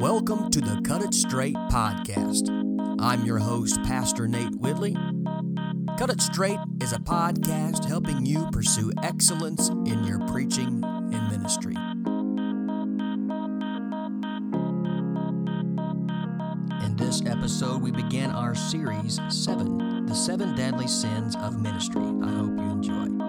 [0.00, 2.48] Welcome to the Cut It Straight podcast.
[3.02, 4.96] I'm your host, Pastor Nate Whitley.
[5.98, 11.74] Cut It Straight is a podcast helping you pursue excellence in your preaching and ministry.
[16.82, 22.00] In this episode, we begin our series 7 The Seven Deadly Sins of Ministry.
[22.00, 23.19] I hope you enjoy.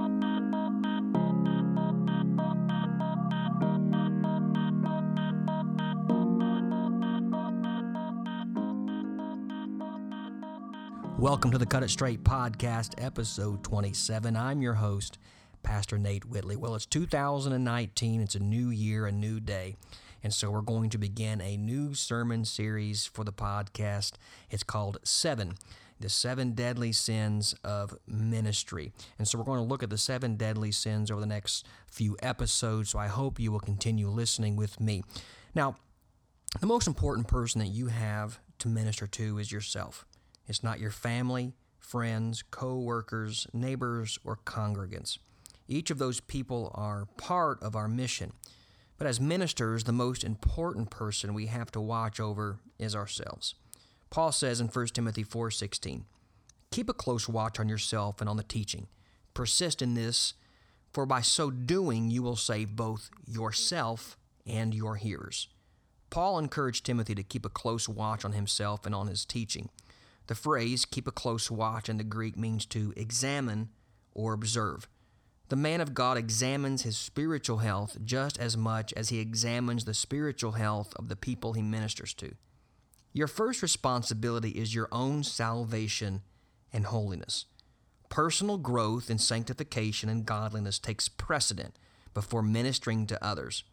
[11.22, 14.36] Welcome to the Cut It Straight podcast, episode 27.
[14.36, 15.20] I'm your host,
[15.62, 16.56] Pastor Nate Whitley.
[16.56, 19.76] Well, it's 2019, it's a new year, a new day.
[20.24, 24.14] And so we're going to begin a new sermon series for the podcast.
[24.50, 25.54] It's called Seven
[26.00, 28.92] the seven deadly sins of ministry.
[29.20, 32.18] And so we're going to look at the seven deadly sins over the next few
[32.24, 32.90] episodes.
[32.90, 35.04] So I hope you will continue listening with me.
[35.54, 35.76] Now,
[36.60, 40.08] the most important person that you have to minister to is yourself.
[40.52, 45.18] It's not your family, friends, co workers, neighbors, or congregants.
[45.66, 48.34] Each of those people are part of our mission.
[48.98, 53.56] But as ministers, the most important person we have to watch over is ourselves.
[54.10, 56.04] Paul says in 1 Timothy 4:16,
[56.70, 58.90] "Keep a close watch on yourself and on the teaching.
[59.34, 60.34] Persist in this,
[60.92, 65.48] for by so doing you will save both yourself and your hearers."
[66.10, 69.70] Paul encouraged Timothy to keep a close watch on himself and on his teaching.
[70.32, 73.68] The phrase keep a close watch in the Greek means to examine
[74.14, 74.88] or observe.
[75.50, 79.94] The man of God examines his spiritual health just as much as he examines the
[79.94, 82.36] spiritual health of the people he ministers to.
[83.12, 86.22] Your first responsibility is your own salvation
[86.72, 87.44] and holiness.
[88.08, 91.76] Personal growth in sanctification and godliness takes precedent
[92.14, 93.66] before ministering to others.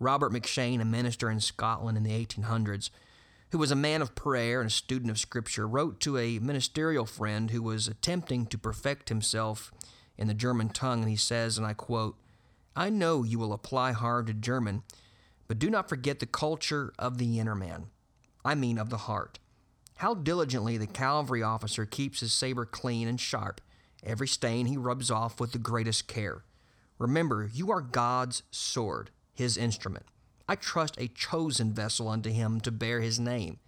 [0.00, 2.90] Robert McCheyne, a minister in Scotland in the 1800s,
[3.52, 7.04] who was a man of prayer and a student of Scripture, wrote to a ministerial
[7.04, 9.70] friend who was attempting to perfect himself
[10.16, 12.16] in the German tongue, and he says, and I quote,
[12.74, 14.82] I know you will apply hard to German,
[15.48, 17.88] but do not forget the culture of the inner man.
[18.42, 19.38] I mean, of the heart.
[19.96, 23.60] How diligently the cavalry officer keeps his saber clean and sharp.
[24.02, 26.42] Every stain he rubs off with the greatest care.
[26.98, 30.06] Remember, you are God's sword, his instrument.
[30.48, 33.58] I trust a chosen vessel unto him to bear his name.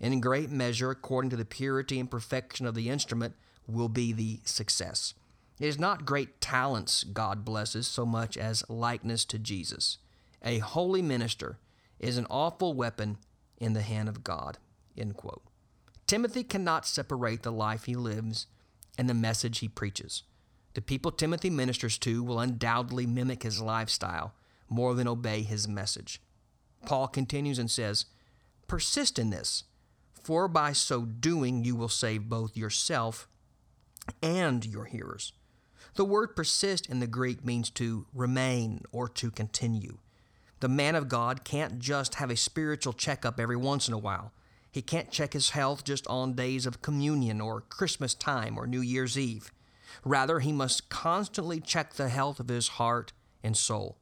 [0.00, 3.34] And in great measure, according to the purity and perfection of the instrument,
[3.66, 5.14] will be the success.
[5.58, 9.98] It is not great talents God blesses so much as likeness to Jesus.
[10.42, 11.58] A holy minister
[11.98, 13.18] is an awful weapon
[13.58, 14.58] in the hand of God.
[14.96, 15.42] End quote.
[16.06, 18.46] Timothy cannot separate the life he lives
[18.96, 20.22] and the message he preaches.
[20.74, 24.32] The people Timothy ministers to will undoubtedly mimic his lifestyle
[24.68, 26.20] more than obey his message.
[26.84, 28.06] Paul continues and says,
[28.66, 29.64] Persist in this,
[30.22, 33.28] for by so doing you will save both yourself
[34.22, 35.32] and your hearers.
[35.94, 39.98] The word persist in the Greek means to remain or to continue.
[40.60, 44.32] The man of God can't just have a spiritual checkup every once in a while.
[44.70, 48.80] He can't check his health just on days of communion or Christmas time or New
[48.80, 49.50] Year's Eve.
[50.04, 53.12] Rather, he must constantly check the health of his heart
[53.42, 53.96] and soul.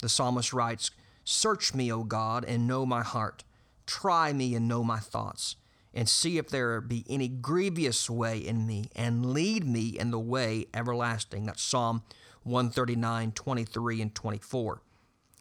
[0.00, 0.90] The psalmist writes,
[1.24, 3.44] Search me, O God, and know my heart.
[3.86, 5.56] Try me and know my thoughts,
[5.92, 10.18] and see if there be any grievous way in me, and lead me in the
[10.18, 11.46] way everlasting.
[11.46, 12.02] That's Psalm
[12.44, 14.82] 139, 23, and 24.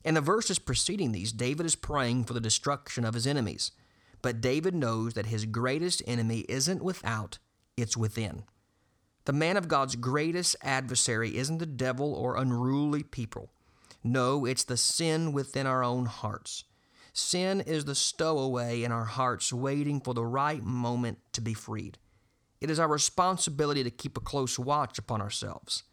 [0.03, 3.71] In the verses preceding these, David is praying for the destruction of his enemies.
[4.21, 7.39] But David knows that his greatest enemy isn't without,
[7.77, 8.43] it's within.
[9.25, 13.51] The man of God's greatest adversary isn't the devil or unruly people.
[14.03, 16.63] No, it's the sin within our own hearts.
[17.13, 21.97] Sin is the stowaway in our hearts waiting for the right moment to be freed.
[22.61, 25.83] It is our responsibility to keep a close watch upon ourselves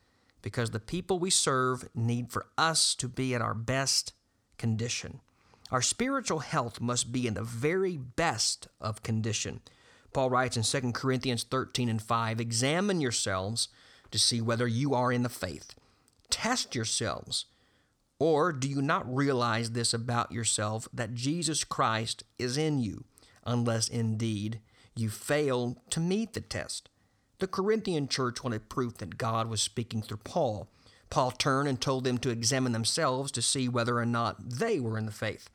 [0.42, 4.12] because the people we serve need for us to be at our best
[4.58, 5.20] condition.
[5.70, 9.60] Our spiritual health must be in the very best of condition.
[10.12, 13.68] Paul writes in 2 Corinthians 13 and 5 Examine yourselves
[14.12, 15.74] to see whether you are in the faith.
[16.30, 17.46] Test yourselves
[18.18, 23.04] or do you not realize this about yourself that Jesus Christ is in you,
[23.44, 24.60] unless indeed
[24.94, 26.88] you fail to meet the test?
[27.38, 30.68] The Corinthian church wanted proof that God was speaking through Paul.
[31.10, 34.96] Paul turned and told them to examine themselves to see whether or not they were
[34.96, 35.50] in the faith.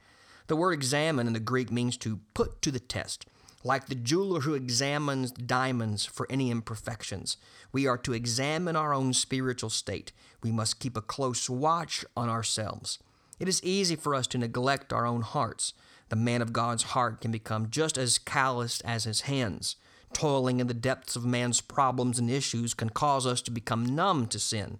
[0.48, 3.25] The word examine in the Greek means to put to the test.
[3.63, 7.38] Like the jeweler who examines diamonds for any imperfections,
[7.72, 10.12] we are to examine our own spiritual state.
[10.42, 12.98] We must keep a close watch on ourselves.
[13.40, 15.74] It is easy for us to neglect our own hearts.
[16.10, 19.75] The man of God's heart can become just as calloused as his hands.
[20.13, 24.28] Toiling in the depths of man's problems and issues can cause us to become numb
[24.28, 24.80] to sin.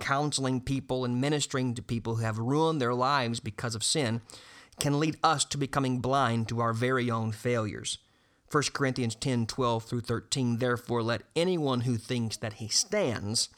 [0.00, 4.22] Counseling people and ministering to people who have ruined their lives because of sin
[4.80, 7.98] can lead us to becoming blind to our very own failures.
[8.52, 13.48] 1 Corinthians 10 12 through 13 Therefore, let anyone who thinks that he stands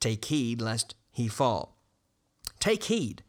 [0.00, 1.78] take heed lest he fall.
[2.60, 3.22] Take heed.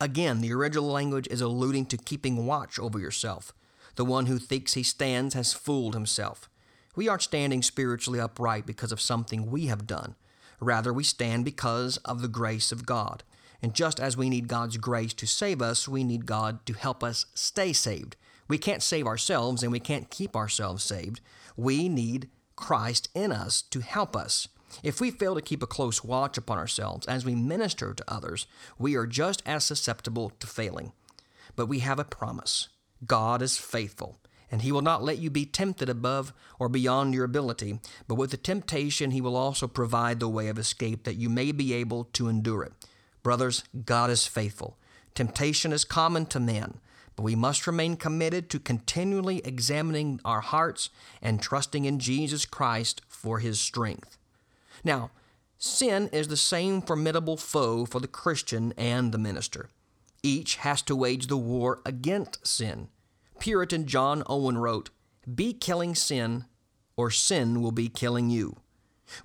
[0.00, 3.52] Again, the original language is alluding to keeping watch over yourself.
[3.96, 6.48] The one who thinks he stands has fooled himself.
[6.94, 10.14] We aren't standing spiritually upright because of something we have done.
[10.60, 13.24] Rather, we stand because of the grace of God.
[13.62, 17.02] And just as we need God's grace to save us, we need God to help
[17.02, 18.16] us stay saved.
[18.50, 21.20] We can't save ourselves and we can't keep ourselves saved.
[21.56, 24.48] We need Christ in us to help us.
[24.82, 28.48] If we fail to keep a close watch upon ourselves as we minister to others,
[28.76, 30.92] we are just as susceptible to failing.
[31.54, 32.68] But we have a promise
[33.06, 34.18] God is faithful,
[34.50, 38.32] and He will not let you be tempted above or beyond your ability, but with
[38.32, 42.04] the temptation, He will also provide the way of escape that you may be able
[42.12, 42.72] to endure it.
[43.22, 44.76] Brothers, God is faithful.
[45.14, 46.80] Temptation is common to but
[47.22, 50.90] we must remain committed to continually examining our hearts
[51.20, 54.16] and trusting in Jesus Christ for His strength.
[54.84, 55.10] Now,
[55.58, 59.68] sin is the same formidable foe for the Christian and the minister.
[60.22, 62.88] Each has to wage the war against sin.
[63.38, 64.90] Puritan John Owen wrote,
[65.32, 66.44] Be killing sin,
[66.96, 68.56] or sin will be killing you.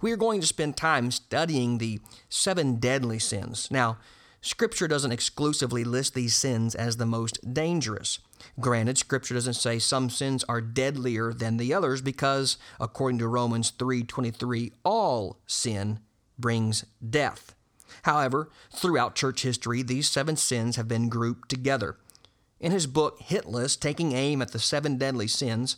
[0.02, 2.00] We are going to spend time studying the
[2.30, 3.70] seven deadly sins.
[3.70, 3.98] Now,
[4.46, 8.20] Scripture doesn't exclusively list these sins as the most dangerous.
[8.60, 13.72] Granted, Scripture doesn't say some sins are deadlier than the others because, according to Romans
[13.72, 16.00] 3:23, all sin
[16.38, 17.56] brings death.
[18.04, 21.98] However, throughout church history, these seven sins have been grouped together.
[22.60, 25.78] In his book Hit List, Taking Aim at the Seven Deadly Sins,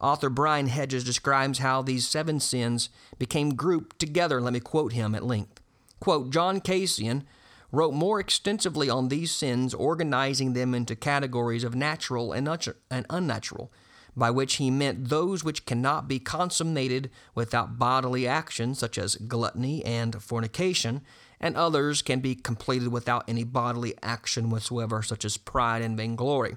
[0.00, 4.40] author Brian Hedges describes how these seven sins became grouped together.
[4.40, 5.60] Let me quote him at length.
[6.00, 7.22] Quote, John Cassian
[7.70, 13.72] wrote more extensively on these sins, organizing them into categories of natural and unnatural,
[14.16, 19.84] by which he meant those which cannot be consummated without bodily action, such as gluttony
[19.84, 21.02] and fornication,
[21.40, 26.56] and others can be completed without any bodily action whatsoever, such as pride and vainglory,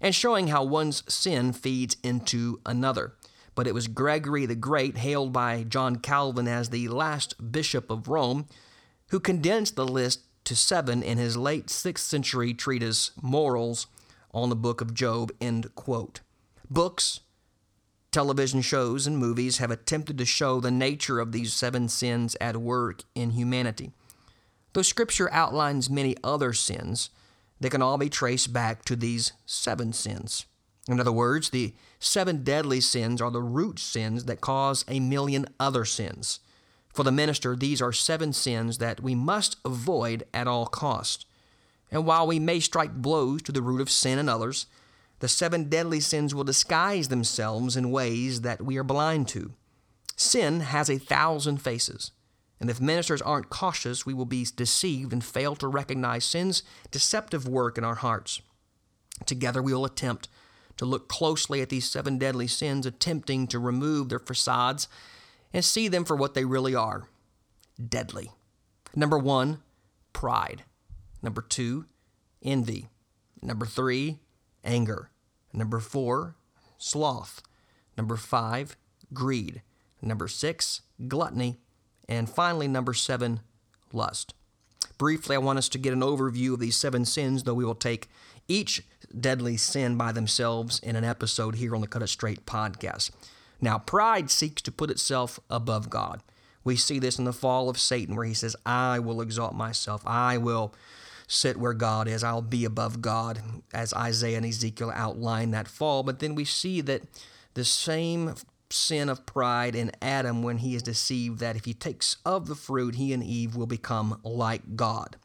[0.00, 3.14] and showing how one's sin feeds into another.
[3.54, 8.06] But it was Gregory the Great, hailed by John Calvin as the last bishop of
[8.06, 8.46] Rome,
[9.08, 13.86] who condensed the list to seven in his late 6th century treatise, Morals,
[14.32, 15.30] on the book of Job.
[15.42, 16.20] End quote.
[16.70, 17.20] Books,
[18.12, 22.56] television shows, and movies have attempted to show the nature of these seven sins at
[22.56, 23.92] work in humanity.
[24.72, 27.10] Though Scripture outlines many other sins,
[27.60, 30.46] they can all be traced back to these seven sins.
[30.88, 35.44] In other words, the seven deadly sins are the root sins that cause a million
[35.60, 36.40] other sins.
[36.92, 41.26] For the minister, these are seven sins that we must avoid at all cost.
[41.90, 44.66] And while we may strike blows to the root of sin and others,
[45.20, 49.52] the seven deadly sins will disguise themselves in ways that we are blind to.
[50.16, 52.12] Sin has a thousand faces,
[52.60, 57.46] and if ministers aren't cautious, we will be deceived and fail to recognize sin's deceptive
[57.46, 58.40] work in our hearts.
[59.26, 60.28] Together, we will attempt
[60.76, 64.88] to look closely at these seven deadly sins, attempting to remove their facades
[65.52, 67.08] and see them for what they really are
[67.88, 68.30] deadly.
[68.94, 69.58] Number one,
[70.12, 70.64] pride.
[71.22, 71.86] Number two,
[72.42, 72.88] envy.
[73.42, 74.18] Number three,
[74.64, 75.10] anger.
[75.52, 76.36] Number four,
[76.76, 77.42] sloth.
[77.96, 78.76] Number five,
[79.12, 79.62] greed.
[80.00, 81.58] Number six, gluttony.
[82.08, 83.40] And finally, number seven,
[83.92, 84.34] lust.
[84.96, 87.74] Briefly, I want us to get an overview of these seven sins, though we will
[87.74, 88.08] take
[88.48, 88.82] each
[89.18, 93.10] deadly sin by themselves in an episode here on the Cut It Straight podcast.
[93.60, 96.22] Now, pride seeks to put itself above God.
[96.64, 100.02] We see this in the fall of Satan, where he says, I will exalt myself.
[100.06, 100.74] I will
[101.26, 102.24] sit where God is.
[102.24, 103.40] I'll be above God,
[103.72, 106.02] as Isaiah and Ezekiel outline that fall.
[106.02, 107.02] But then we see that
[107.54, 108.34] the same
[108.70, 112.54] sin of pride in Adam when he is deceived that if he takes of the
[112.54, 115.16] fruit, he and Eve will become like God.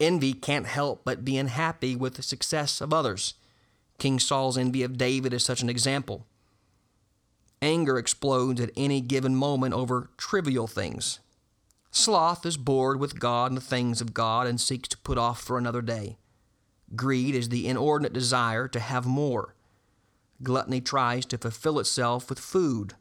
[0.00, 3.34] Envy can't help but be unhappy with the success of others.
[3.98, 6.26] King Saul's envy of David is such an example.
[7.64, 11.20] Anger explodes at any given moment over trivial things.
[11.90, 15.40] Sloth is bored with God and the things of God and seeks to put off
[15.40, 16.18] for another day.
[16.94, 19.54] Greed is the inordinate desire to have more.
[20.42, 22.96] Gluttony tries to fulfill itself with food.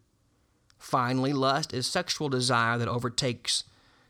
[0.80, 3.66] Finally, lust is sexual desire that overtakes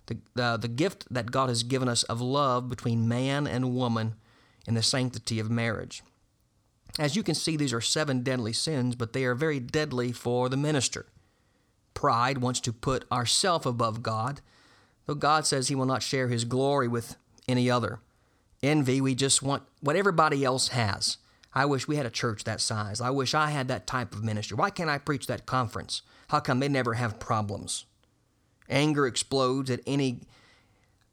[0.06, 4.14] the, the gift that God has given us of love between man and woman
[4.68, 6.04] in the sanctity of marriage.
[7.00, 10.48] As you can see, these are seven deadly sins, but they are very deadly for
[10.50, 11.08] the minister.
[11.94, 14.42] Pride wants to put ourself above God,
[15.06, 17.16] though God says he will not share his glory with
[17.48, 18.00] any other.
[18.62, 21.18] Envy, we just want what everybody else has.
[21.56, 23.02] I wish we had a church that size.
[23.02, 24.56] I wish I had that type of ministry.
[24.56, 26.02] Why can't I preach that conference?
[26.30, 27.86] How come they never have problems?
[28.70, 30.22] Anger explodes at any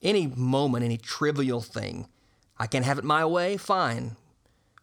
[0.02, 2.06] any moment, any trivial thing.
[2.58, 4.16] I can't have it my way, fine.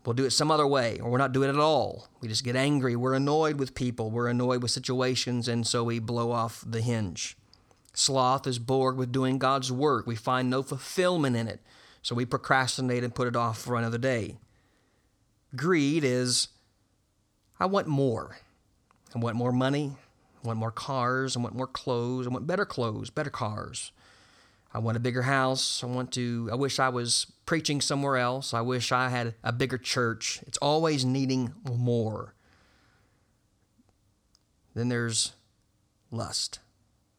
[0.08, 2.08] We'll do it some other way, or we're not doing it at all.
[2.22, 2.96] We just get angry.
[2.96, 4.10] We're annoyed with people.
[4.10, 7.36] We're annoyed with situations, and so we blow off the hinge.
[7.94, 10.08] Sloth is bored with doing God's work.
[10.08, 11.60] We find no fulfillment in it,
[12.02, 14.38] so we procrastinate and put it off for another day.
[15.58, 16.48] Greed is,
[17.60, 18.38] I want more.
[19.14, 19.98] I want more money.
[20.42, 21.36] I want more cars.
[21.36, 22.28] I want more clothes.
[22.28, 23.92] I want better clothes, better cars.
[24.78, 25.84] I want a bigger house.
[25.84, 28.54] I want to, I wish I was preaching somewhere else.
[28.54, 30.44] I wish I had a bigger church.
[30.46, 32.36] It's always needing more.
[34.76, 35.34] Then there's
[36.12, 36.60] lust.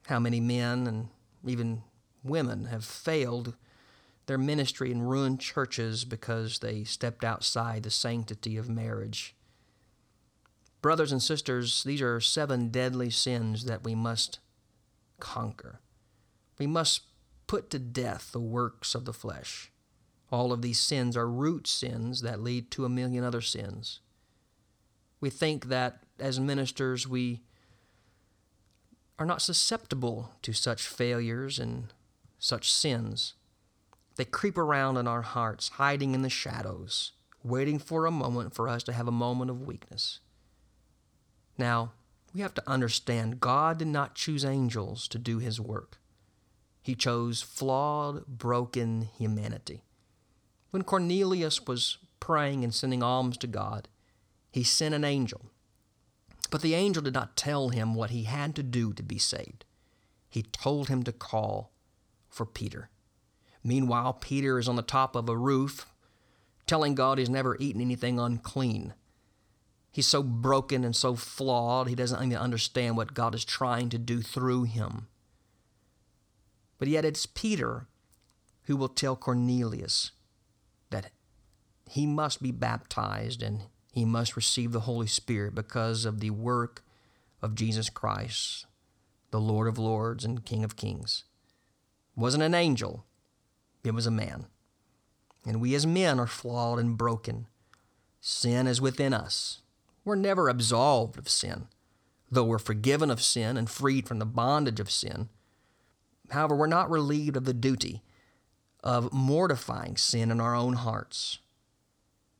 [0.06, 1.08] How many men and
[1.44, 1.82] even
[2.22, 3.56] women have failed
[4.26, 9.34] their ministry and ruined churches because they stepped outside the sanctity of marriage.
[10.80, 14.38] Brothers and sisters, these are seven deadly sins that we must
[15.18, 15.80] conquer.
[16.56, 17.00] We must
[17.48, 19.72] put to death the works of the flesh.
[20.30, 23.98] All of these sins are root sins that lead to a million other sins.
[25.20, 27.40] We think that as ministers we
[29.18, 31.92] are not susceptible to such failures and
[32.38, 33.34] such sins.
[34.16, 37.12] They creep around in our hearts, hiding in the shadows,
[37.42, 40.20] waiting for a moment for us to have a moment of weakness.
[41.56, 41.92] Now,
[42.34, 45.98] we have to understand God did not choose angels to do his work.
[46.88, 49.82] He chose flawed, broken humanity.
[50.70, 53.88] When Cornelius was praying and sending alms to God,
[54.50, 55.50] he sent an angel.
[56.50, 59.66] But the angel did not tell him what he had to do to be saved.
[60.30, 61.74] He told him to call
[62.30, 62.88] for Peter.
[63.62, 65.84] Meanwhile, Peter is on the top of a roof
[66.66, 68.94] telling God he's never eaten anything unclean.
[69.92, 73.98] He's so broken and so flawed, he doesn't even understand what God is trying to
[73.98, 75.08] do through him.
[76.78, 77.88] But yet it's Peter
[78.64, 80.12] who will tell Cornelius
[80.90, 81.10] that
[81.88, 86.84] he must be baptized and he must receive the Holy Spirit because of the work
[87.42, 88.66] of Jesus Christ,
[89.30, 91.24] the Lord of Lords and King of Kings.
[92.16, 93.04] It wasn't an angel,
[93.84, 94.46] it was a man.
[95.46, 97.46] And we as men are flawed and broken.
[98.20, 99.62] Sin is within us.
[100.04, 101.68] We're never absolved of sin,
[102.30, 105.28] though we're forgiven of sin and freed from the bondage of sin.
[106.30, 108.02] However, we're not relieved of the duty
[108.82, 111.38] of mortifying sin in our own hearts.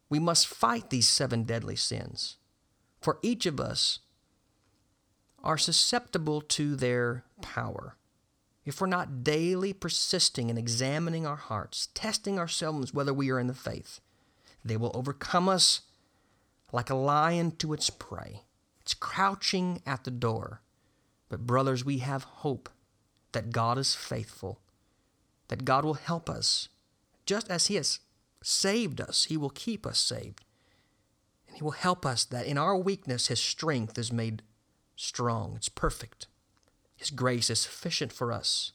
[0.09, 2.37] We must fight these seven deadly sins,
[3.00, 4.00] for each of us
[5.42, 7.97] are susceptible to their power
[8.68, 13.47] if we're not daily persisting in examining our hearts, testing ourselves whether we are in
[13.47, 14.02] the faith,
[14.62, 15.80] they will overcome us
[16.71, 18.42] like a lion to its prey.
[18.83, 20.61] It's crouching at the door.
[21.30, 22.68] But, brothers, we have hope
[23.38, 24.59] that God is faithful,
[25.47, 26.68] that God will help us.
[27.25, 28.00] Just as He has
[28.42, 30.45] saved us, He will keep us saved.
[31.47, 34.42] And He will help us that in our weakness, His strength is made
[34.97, 35.52] strong.
[35.54, 36.26] It's perfect.
[36.97, 38.73] His grace is sufficient for us.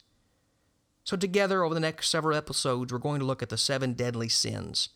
[1.03, 4.29] So, together over the next several episodes, we're going to look at the seven deadly
[4.29, 4.87] sins.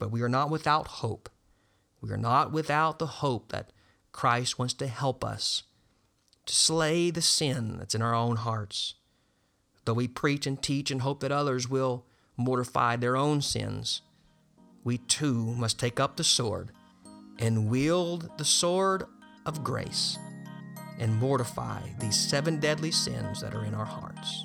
[0.00, 1.28] But we are not without hope.
[2.00, 3.70] We are not without the hope that
[4.10, 5.62] Christ wants to help us
[6.46, 8.94] to slay the sin that's in our own hearts.
[9.84, 12.04] Though we preach and teach and hope that others will
[12.36, 14.02] mortify their own sins,
[14.84, 16.70] we too must take up the sword
[17.38, 19.04] and wield the sword
[19.44, 20.18] of grace
[20.98, 24.44] and mortify these seven deadly sins that are in our hearts.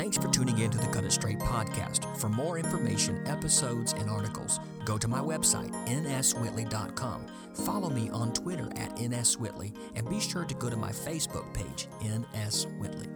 [0.00, 2.06] Thanks for tuning in to the Cut It Straight podcast.
[2.16, 7.26] For more information, episodes, and articles, go to my website, nswhitley.com.
[7.52, 11.86] Follow me on Twitter at nswhitley, and be sure to go to my Facebook page,
[12.02, 13.08] NS Whitley.